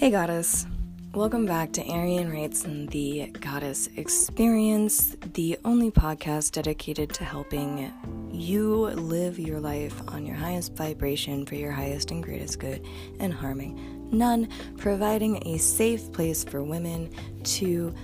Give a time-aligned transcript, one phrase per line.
[0.00, 0.66] Hey, Goddess.
[1.12, 7.92] Welcome back to EirianWrites and the Goddess Experience, the only podcast dedicated to helping
[8.32, 12.82] you live your life on your highest vibration for your highest and greatest good
[13.18, 17.10] and harming none, providing a safe place for women
[17.42, 17.94] to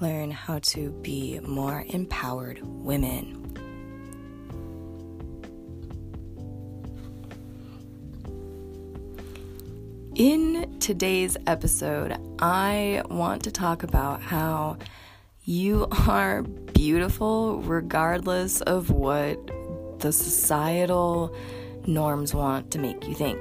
[0.00, 3.45] learn how to be more empowered women.
[10.16, 14.78] In today's episode, I want to talk about how
[15.44, 19.38] you are beautiful regardless of what
[20.00, 21.36] the societal
[21.86, 23.38] norms want to make you think.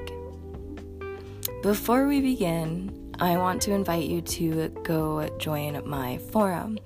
[1.63, 6.77] Before we begin, I want to invite you to go join my forum.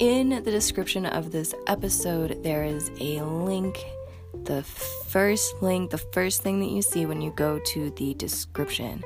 [0.00, 3.78] In the description of this episode, there is a link
[4.44, 9.02] the first link, the first thing that you see when you go to the description.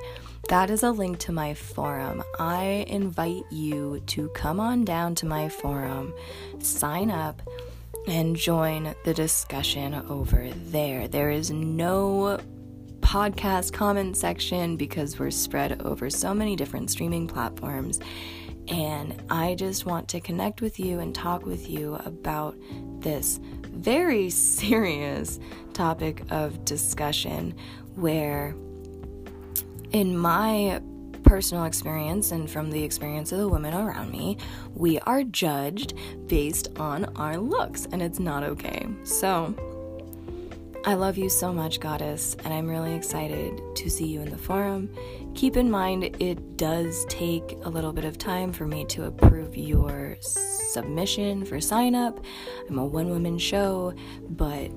[0.48, 2.22] That is a link to my forum.
[2.38, 6.12] I invite you to come on down to my forum,
[6.58, 7.40] sign up,
[8.06, 11.08] and join the discussion over there.
[11.08, 12.38] There is no
[13.00, 18.00] podcast comment section because we're spread over so many different streaming platforms.
[18.68, 22.56] And I just want to connect with you and talk with you about
[23.00, 23.40] this
[23.74, 25.38] very serious
[25.72, 27.54] topic of discussion
[27.96, 28.54] where,
[29.92, 30.80] in my
[31.24, 34.36] personal experience and from the experience of the women around me,
[34.74, 35.94] we are judged
[36.26, 38.86] based on our looks, and it's not okay.
[39.04, 39.54] So,
[40.86, 44.36] I love you so much, Goddess, and I'm really excited to see you in the
[44.36, 44.90] forum.
[45.34, 49.56] Keep in mind, it does take a little bit of time for me to approve
[49.56, 50.18] your
[50.74, 52.22] submission for sign up.
[52.68, 53.94] I'm a one woman show,
[54.30, 54.70] but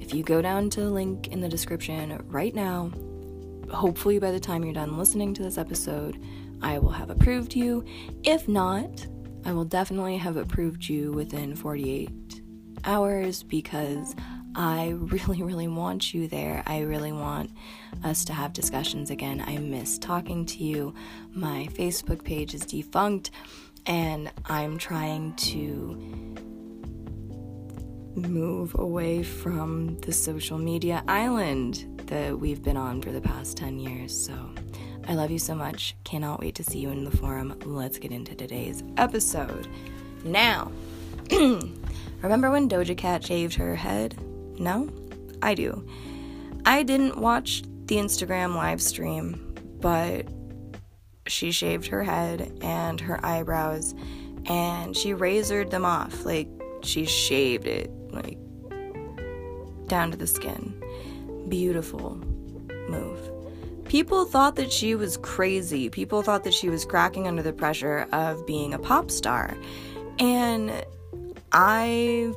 [0.00, 2.90] if you go down to the link in the description right now,
[3.70, 6.22] hopefully by the time you're done listening to this episode,
[6.62, 7.84] I will have approved you.
[8.22, 9.06] If not,
[9.44, 12.42] I will definitely have approved you within 48
[12.84, 14.14] hours because
[14.54, 16.62] I really, really want you there.
[16.66, 17.50] I really want
[18.02, 19.42] us to have discussions again.
[19.46, 20.94] I miss talking to you.
[21.32, 23.30] My Facebook page is defunct
[23.86, 26.34] and I'm trying to
[28.16, 33.78] move away from the social media island that we've been on for the past 10
[33.78, 34.16] years.
[34.16, 34.50] So
[35.08, 35.96] I love you so much.
[36.04, 37.58] Cannot wait to see you in the forum.
[37.64, 39.68] Let's get into today's episode.
[40.24, 40.70] Now,
[41.30, 44.16] remember when Doja Cat shaved her head?
[44.58, 44.90] No?
[45.42, 45.86] I do.
[46.64, 50.26] I didn't watch the Instagram live stream, but
[51.26, 53.94] she shaved her head and her eyebrows
[54.46, 56.24] and she razored them off.
[56.24, 56.48] Like
[56.82, 58.38] she shaved it like
[59.86, 60.80] down to the skin.
[61.48, 62.16] Beautiful
[62.88, 63.30] move.
[63.86, 65.90] People thought that she was crazy.
[65.90, 69.56] People thought that she was cracking under the pressure of being a pop star.
[70.18, 70.72] And
[71.52, 72.32] I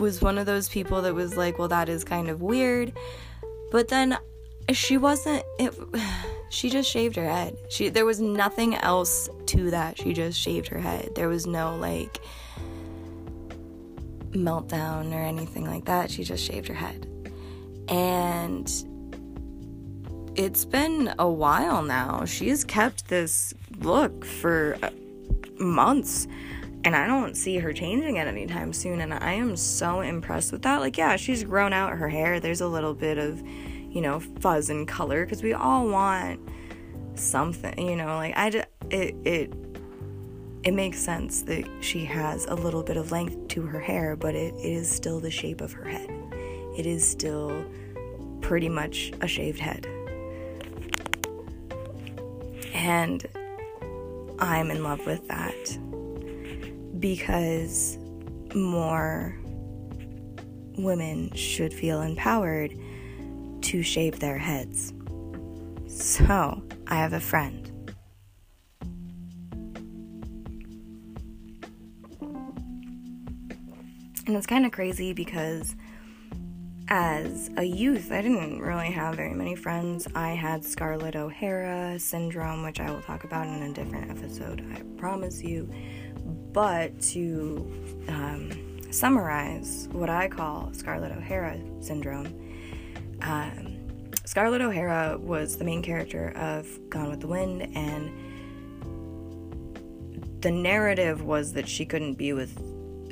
[0.00, 2.92] was one of those people that was like, well, that is kind of weird.
[3.70, 4.18] But then
[4.72, 5.74] she wasn't it
[6.50, 7.56] she just shaved her head.
[7.68, 9.98] She there was nothing else to that.
[9.98, 11.10] She just shaved her head.
[11.14, 12.20] There was no like
[14.30, 16.10] meltdown or anything like that.
[16.10, 17.06] She just shaved her head.
[17.88, 18.70] And
[20.36, 22.24] it's been a while now.
[22.24, 24.90] She's kept this look for uh,
[25.58, 26.26] months
[26.84, 30.62] and I don't see her changing it anytime soon and I am so impressed with
[30.62, 30.80] that.
[30.80, 32.38] Like yeah, she's grown out her hair.
[32.38, 33.42] There's a little bit of
[33.98, 36.38] you know, fuzz and color because we all want
[37.16, 39.52] something, you know, like I just, it, it,
[40.62, 44.36] it makes sense that she has a little bit of length to her hair, but
[44.36, 46.08] it, it is still the shape of her head.
[46.76, 47.64] It is still
[48.40, 49.84] pretty much a shaved head.
[52.72, 53.26] And
[54.38, 55.76] I'm in love with that
[57.00, 57.98] because
[58.54, 59.36] more
[60.76, 62.78] women should feel empowered
[63.62, 64.92] to shave their heads.
[65.86, 67.68] So, I have a friend.
[74.26, 75.74] And it's kind of crazy because
[76.90, 80.06] as a youth, I didn't really have very many friends.
[80.14, 84.82] I had Scarlett O'Hara syndrome, which I will talk about in a different episode, I
[84.98, 85.70] promise you.
[86.52, 87.70] But to
[88.08, 88.50] um,
[88.90, 92.26] summarize what I call Scarlett O'Hara syndrome,
[93.22, 93.78] um,
[94.24, 98.12] Scarlett O'Hara was the main character of Gone with the Wind, and
[100.42, 102.62] the narrative was that she couldn't be with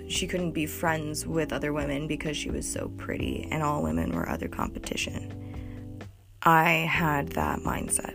[0.09, 4.15] she couldn't be friends with other women because she was so pretty and all women
[4.15, 5.33] were other competition.
[6.43, 8.15] I had that mindset.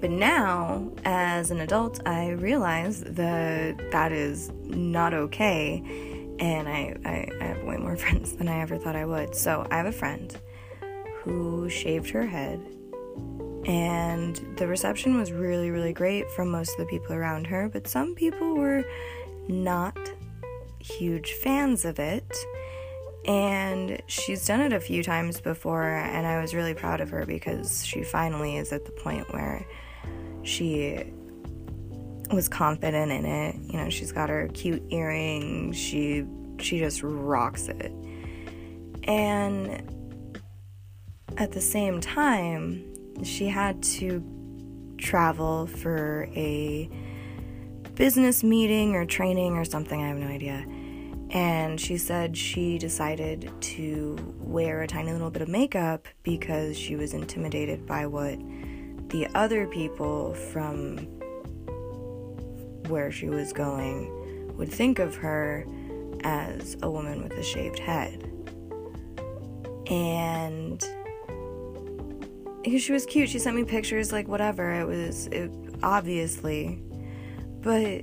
[0.00, 6.09] But now, as an adult, I realize that that is not okay.
[6.40, 9.34] And I, I, I have way more friends than I ever thought I would.
[9.34, 10.36] So I have a friend
[11.22, 12.60] who shaved her head.
[13.66, 17.68] And the reception was really, really great from most of the people around her.
[17.68, 18.84] But some people were
[19.48, 19.98] not
[20.78, 22.36] huge fans of it.
[23.26, 27.26] And she's done it a few times before, and I was really proud of her
[27.26, 29.66] because she finally is at the point where
[30.42, 31.12] she
[32.32, 33.56] was confident in it.
[33.72, 35.76] You know, she's got her cute earrings.
[35.76, 36.24] She
[36.58, 37.92] she just rocks it.
[39.04, 39.82] And
[41.38, 42.84] at the same time,
[43.24, 44.22] she had to
[44.98, 46.88] travel for a
[47.94, 50.66] business meeting or training or something, I have no idea.
[51.30, 56.96] And she said she decided to wear a tiny little bit of makeup because she
[56.96, 58.38] was intimidated by what
[59.10, 61.19] the other people from
[62.90, 65.66] where she was going would think of her
[66.22, 68.30] as a woman with a shaved head.
[69.90, 70.82] And
[72.78, 74.70] she was cute, she sent me pictures, like whatever.
[74.72, 75.50] It was it,
[75.82, 76.82] obviously,
[77.62, 78.02] but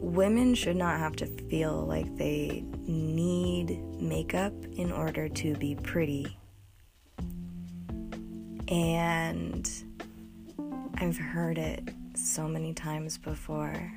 [0.00, 6.38] women should not have to feel like they need makeup in order to be pretty.
[8.68, 9.68] And
[10.94, 13.92] I've heard it so many times before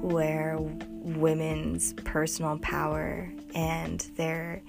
[0.00, 4.62] where women's personal power and their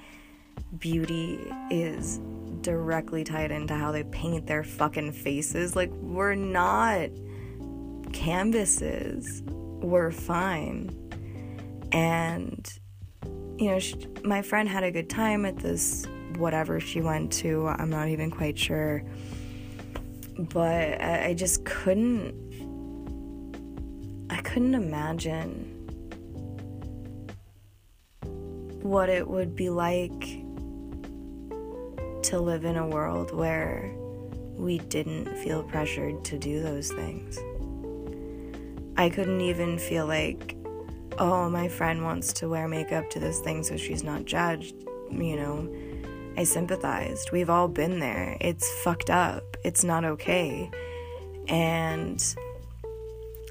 [0.79, 2.19] beauty is
[2.61, 5.75] directly tied into how they paint their fucking faces.
[5.75, 7.09] Like, we're not
[8.13, 10.95] canvases, we're fine.
[11.91, 12.71] And,
[13.57, 16.05] you know, she, my friend had a good time at this
[16.37, 17.67] whatever she went to.
[17.67, 19.03] I'm not even quite sure.
[20.39, 22.33] But I, I just couldn't.
[24.29, 25.75] I couldn't imagine
[28.81, 30.41] what it would be like
[32.23, 33.93] to live in a world where
[34.55, 37.37] we didn't feel pressured to do those things.
[38.97, 40.55] I couldn't even feel like,
[41.17, 44.75] oh, my friend wants to wear makeup to this thing so she's not judged,
[45.11, 45.69] you know.
[46.39, 47.33] I sympathized.
[47.33, 48.37] We've all been there.
[48.39, 49.57] It's fucked up.
[49.65, 50.71] It's not okay.
[51.49, 52.23] And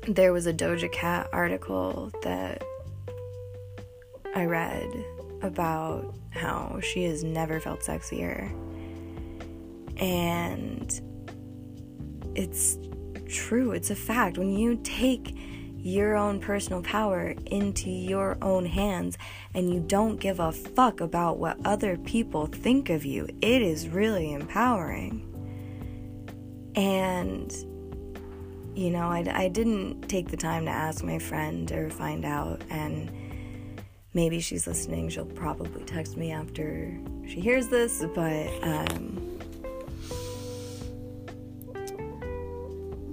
[0.07, 2.65] there was a Doja Cat article that
[4.35, 4.89] I read
[5.43, 8.51] about how she has never felt sexier.
[9.99, 10.91] And
[12.35, 12.79] it's
[13.29, 14.39] true, it's a fact.
[14.39, 15.37] When you take
[15.81, 19.17] your own personal power into your own hands
[19.55, 23.89] and you don't give a fuck about what other people think of you, it is
[23.89, 25.25] really empowering.
[26.75, 27.53] And,
[28.75, 32.63] you know, I, I didn't take the time to ask my friend or find out,
[32.71, 33.11] and
[34.15, 35.09] maybe she's listening.
[35.09, 39.28] She'll probably text me after she hears this, but, um,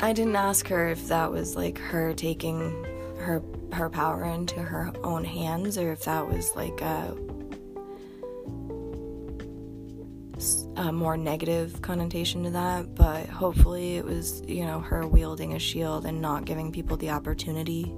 [0.06, 2.84] I didn't ask her if that was like her taking
[3.18, 3.42] her
[3.74, 7.18] her power into her own hands or if that was like a,
[10.76, 15.60] a more negative connotation to that, but hopefully it was, you know, her wielding a
[15.60, 17.92] shield and not giving people the opportunity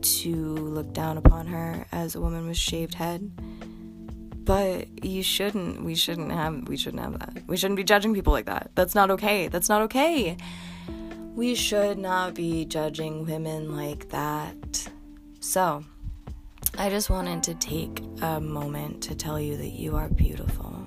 [0.00, 3.30] to look down upon her as a woman with shaved head.
[4.42, 5.84] But you shouldn't.
[5.84, 6.66] We shouldn't have.
[6.66, 7.44] We shouldn't have that.
[7.46, 8.72] We shouldn't be judging people like that.
[8.74, 9.46] That's not okay.
[9.46, 10.36] That's not okay.
[11.34, 14.88] We should not be judging women like that.
[15.40, 15.84] So,
[16.78, 20.86] I just wanted to take a moment to tell you that you are beautiful.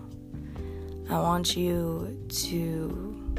[1.09, 3.35] I want you to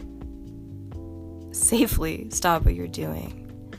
[1.52, 3.72] safely stop what you're doing.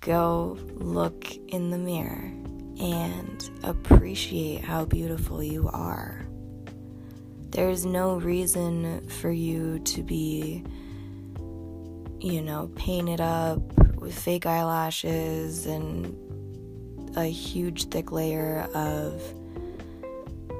[0.00, 2.34] Go look in the mirror
[2.78, 6.26] and appreciate how beautiful you are.
[7.48, 10.64] There's no reason for you to be
[12.22, 13.60] you know, painted up
[13.96, 16.16] with fake eyelashes and
[17.16, 19.20] a huge thick layer of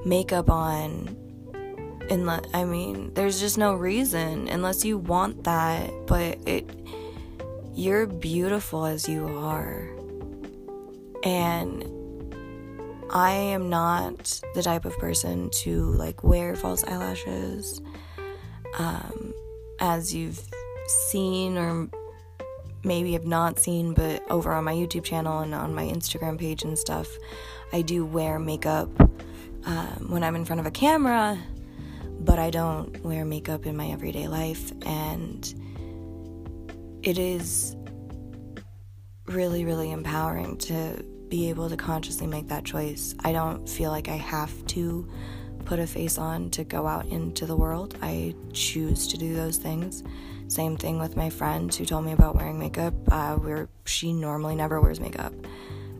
[0.05, 1.17] makeup on.
[2.11, 6.69] And I mean, there's just no reason unless you want that, but it
[7.75, 9.89] you're beautiful as you are.
[11.23, 11.85] And
[13.11, 17.81] I am not the type of person to like wear false eyelashes.
[18.79, 19.35] Um,
[19.79, 20.41] as you've
[20.87, 21.89] seen or
[22.85, 26.65] maybe have not seen, but over on my YouTube channel and on my Instagram page
[26.65, 27.09] and stuff,
[27.73, 28.89] I do wear makeup
[29.65, 31.39] um, when I'm in front of a camera.
[32.25, 35.43] but I don't wear makeup in my everyday life, and
[37.03, 37.77] it is
[39.27, 43.15] really, really empowering to be able to consciously make that choice.
[43.21, 45.09] I don't feel like I have to
[45.65, 47.97] put a face on to go out into the world.
[48.03, 50.05] I choose to do those things.
[50.53, 52.93] Same thing with my friend who told me about wearing makeup.
[53.11, 55.33] Uh, where she normally never wears makeup,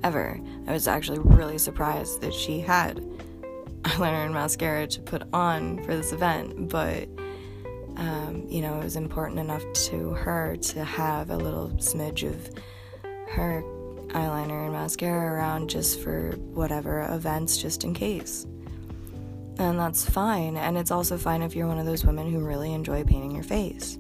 [0.05, 0.39] ever.
[0.67, 2.99] I was actually really surprised that she had
[3.85, 7.09] eyeliner and mascara to put on for this event, but
[7.97, 12.51] um, you know, it was important enough to her to have a little smidge of
[13.31, 13.63] her
[14.09, 18.47] eyeliner and mascara around just for whatever events, just in case.
[19.59, 20.59] And that's fine.
[20.59, 23.45] And it's also fine if you're one of those women who really enjoy painting your
[23.45, 23.99] face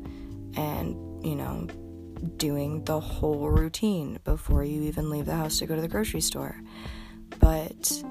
[0.56, 1.66] and, you know,
[2.37, 6.21] doing the whole routine before you even leave the house to go to the grocery
[6.21, 6.56] store.
[7.38, 8.02] But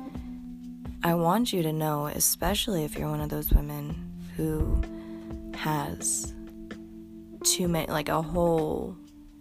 [1.04, 4.82] I want you to know, especially if you're one of those women who
[5.56, 6.34] has
[7.44, 8.96] too many, like a whole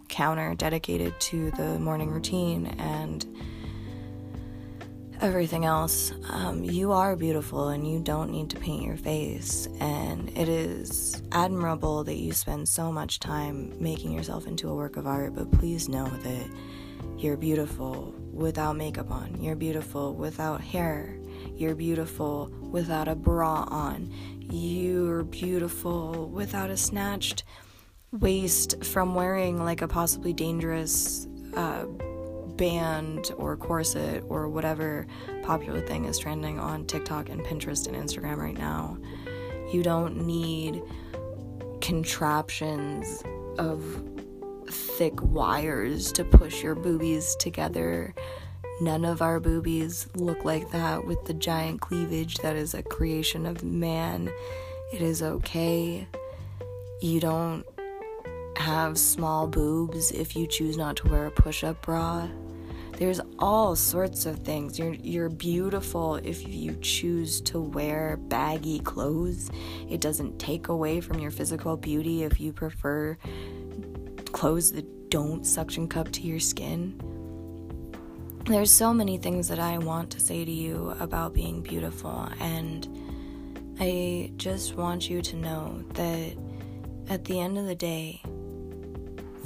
[0.07, 3.25] counter dedicated to the morning routine and
[5.21, 9.67] everything else, um, you are beautiful and you don't need to paint your face.
[9.79, 14.97] And it is admirable that you spend so much time making yourself into a work
[14.97, 16.49] of art, but please know that
[17.17, 21.19] you're beautiful without makeup on, you're beautiful without hair,
[21.55, 27.43] you're beautiful without a bra on, you're beautiful without a snatched
[28.11, 31.27] waist from wearing like a possibly dangerous.
[31.55, 31.85] Uh,
[32.61, 35.07] band or corset or whatever
[35.41, 38.99] popular thing is trending on TikTok and Pinterest and Instagram right now.
[39.73, 40.83] You don't need
[41.81, 43.23] contraptions
[43.57, 43.83] of
[44.69, 48.13] thick wires to push your boobies together.
[48.79, 53.47] None of our boobies look like that with the giant cleavage that is a creation
[53.47, 54.31] of man.
[54.93, 56.07] It is okay.
[57.01, 57.65] You don't
[58.55, 62.29] have small boobs if you choose not to wear a push up bra.
[63.01, 64.77] There's all sorts of things.
[64.77, 69.49] You're you're beautiful if you choose to wear baggy clothes.
[69.89, 73.17] It doesn't take away from your physical beauty if you prefer
[74.33, 76.93] clothes that don't suction cup to your skin.
[78.45, 82.87] There's so many things that I want to say to you about being beautiful and
[83.79, 86.37] I just want you to know that
[87.09, 88.21] at the end of the day,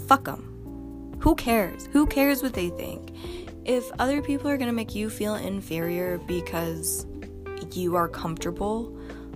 [0.10, 1.16] fuck them.
[1.22, 1.88] Who cares?
[1.94, 3.45] Who cares what they think?
[3.66, 7.06] If other people are going to make you feel inferior because
[7.72, 8.96] you are comfortable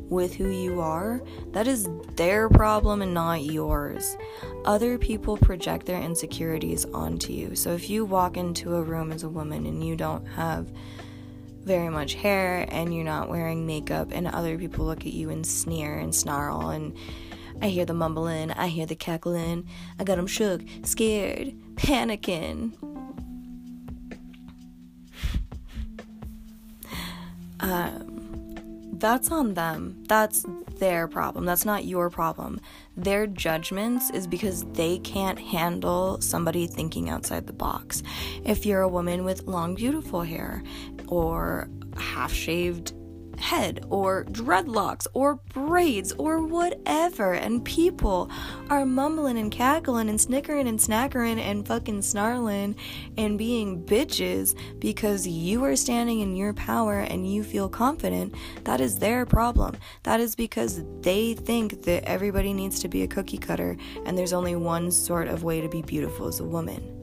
[0.09, 1.21] with who you are,
[1.51, 4.17] that is their problem and not yours.
[4.65, 7.55] Other people project their insecurities onto you.
[7.55, 10.71] So if you walk into a room as a woman and you don't have
[11.63, 15.45] very much hair and you're not wearing makeup, and other people look at you and
[15.45, 16.95] sneer and snarl, and
[17.61, 19.67] I hear the mumbling, I hear the cackling,
[19.99, 22.71] I got them shook, scared, panicking
[27.59, 28.19] um,
[28.99, 30.03] that's on them.
[30.07, 30.45] That's
[30.77, 31.45] their problem.
[31.45, 32.59] That's not your problem.
[32.97, 38.03] Their judgments is because they can't handle somebody thinking outside the box.
[38.43, 40.63] If you're a woman with long, beautiful hair
[41.07, 42.93] or half shaved
[43.39, 47.33] head or dreadlocks or braids or whatever.
[47.33, 48.29] And people
[48.69, 52.75] are mumbling and cackling and snickering and snackering and fucking snarling
[53.17, 58.35] and being bitches because you are standing in your power and you feel confident.
[58.65, 59.77] That is their problem.
[60.03, 64.33] That is because they think that everybody needs to be a cookie cutter and there's
[64.33, 66.95] only one sort of way to be beautiful as a woman.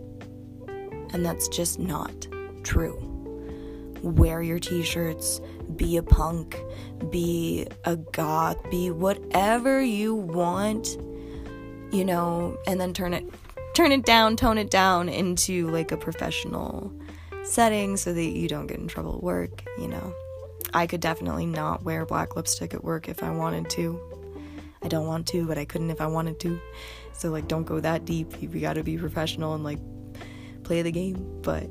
[1.12, 2.26] And that's just not
[2.62, 3.16] true.
[4.02, 5.40] Wear your t shirts,
[5.74, 6.60] be a punk,
[7.10, 10.96] be a goth, be whatever you want,
[11.92, 13.24] you know, and then turn it
[13.74, 16.90] turn it down, tone it down into like a professional
[17.42, 20.14] setting so that you don't get in trouble at work, you know.
[20.72, 24.00] I could definitely not wear black lipstick at work if I wanted to.
[24.82, 26.60] I don't want to, but I couldn't if I wanted to.
[27.12, 28.40] So like don't go that deep.
[28.40, 29.78] You got to be professional and like
[30.64, 31.68] play the game, but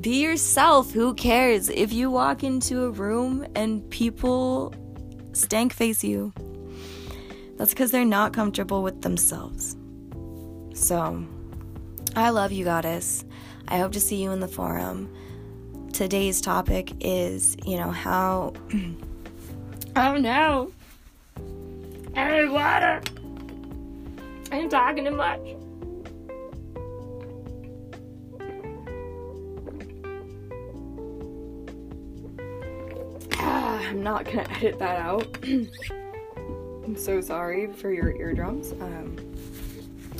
[0.00, 0.92] be yourself.
[0.92, 1.68] Who cares?
[1.68, 4.74] If you walk into a room and people
[5.32, 6.32] stank face you,
[7.56, 9.76] that's because they're not comfortable with themselves.
[10.74, 11.24] So,
[12.14, 13.24] I love you, goddess.
[13.66, 15.12] I hope to see you in the forum.
[15.92, 18.52] Today's topic is, you know, how.
[19.96, 20.72] oh no!
[22.14, 23.00] I need water!
[24.52, 25.40] I'm talking too much.
[33.88, 35.38] I'm not gonna edit that out.
[35.42, 38.72] I'm so sorry for your eardrums.
[38.72, 39.16] Um,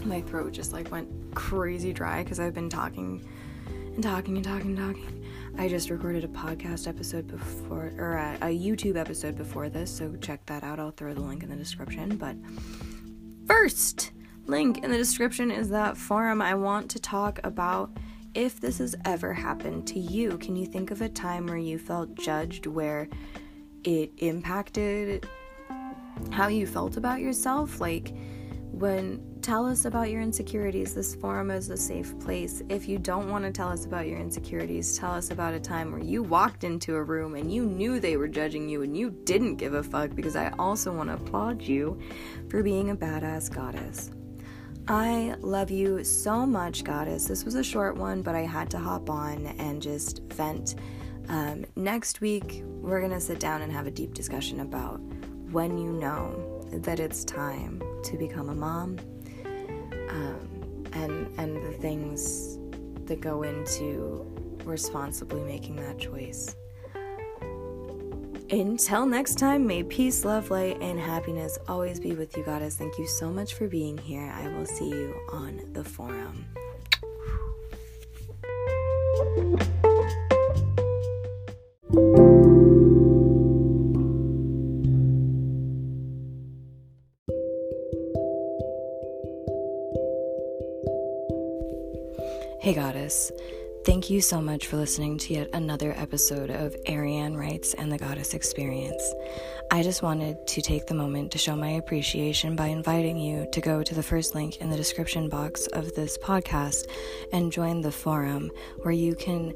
[0.04, 3.28] my throat just like went crazy dry because I've been talking
[3.66, 5.24] and talking and talking and talking.
[5.58, 10.14] I just recorded a podcast episode before, or a, a, YouTube episode before this, so
[10.16, 10.78] check that out.
[10.78, 12.16] I'll throw the link in the description.
[12.16, 12.36] But
[13.46, 14.12] first
[14.46, 17.90] link in the description is that forum I want to talk about
[18.34, 20.38] if this has ever happened to you.
[20.38, 23.08] Can you think of a time where you felt judged where
[23.88, 25.26] it impacted
[26.30, 27.80] how you felt about yourself?
[27.80, 28.12] Like,
[28.72, 30.92] when tell us about your insecurities.
[30.92, 32.62] This forum is a safe place.
[32.68, 35.90] If you don't want to tell us about your insecurities, tell us about a time
[35.90, 39.10] where you walked into a room and you knew they were judging you and you
[39.24, 41.98] didn't give a fuck because I also want to applaud you
[42.50, 44.10] for being a badass goddess.
[44.86, 47.26] I love you so much, goddess.
[47.26, 50.74] This was a short one, but I had to hop on and just vent.
[51.28, 55.00] Um, next week, we're going to sit down and have a deep discussion about
[55.50, 58.98] when you know that it's time to become a mom
[60.10, 62.58] um, and and the things
[63.06, 64.26] that go into
[64.64, 66.54] responsibly making that choice.
[68.50, 72.76] Until next time, may peace, love, light, and happiness always be with you, Goddess.
[72.76, 74.32] Thank you so much for being here.
[74.34, 76.46] I will see you on the forum.
[93.84, 98.34] Thank you so much for listening to yet another episode of EirianWrites and the Goddess
[98.34, 99.14] Experience.
[99.70, 103.60] I just wanted to take the moment to show my appreciation by inviting you to
[103.60, 106.84] go to the first link in the description box of this podcast
[107.32, 108.50] and join the forum
[108.82, 109.54] where you can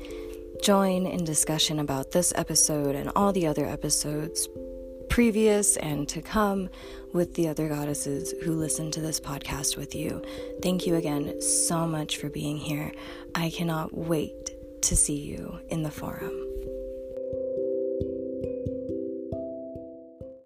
[0.62, 4.48] join in discussion about this episode and all the other episodes
[5.12, 6.70] previous and to come
[7.12, 10.24] with the other goddesses who listen to this podcast with you.
[10.62, 12.90] Thank you again so much for being here.
[13.34, 16.51] I cannot wait to see you in the forum.